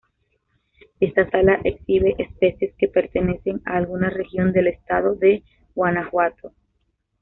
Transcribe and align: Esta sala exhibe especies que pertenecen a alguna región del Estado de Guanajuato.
Esta 0.99 1.29
sala 1.29 1.59
exhibe 1.63 2.15
especies 2.17 2.73
que 2.79 2.87
pertenecen 2.87 3.61
a 3.65 3.77
alguna 3.77 4.09
región 4.09 4.51
del 4.51 4.65
Estado 4.65 5.13
de 5.13 5.43
Guanajuato. 5.75 6.53